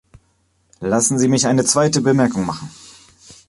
Lassen 0.79 1.19
Sie 1.19 1.27
mich 1.27 1.45
eine 1.45 1.63
zweite 1.63 2.01
Bemerkung 2.01 2.43
machen. 2.43 2.71